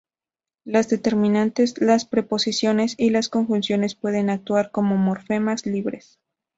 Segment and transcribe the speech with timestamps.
[0.65, 6.17] Los determinantes, las preposiciones y las conjunciones puede actuar como morfemas libres.